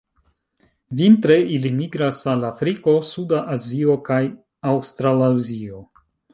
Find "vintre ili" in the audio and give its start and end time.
1.01-1.71